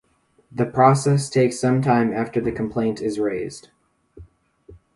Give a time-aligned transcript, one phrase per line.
[0.51, 3.69] The process takes some time after the complaint is raised.